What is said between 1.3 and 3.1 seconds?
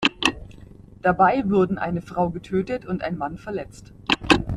wurden eine Frau getötet und